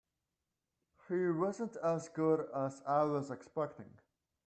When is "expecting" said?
3.29-3.99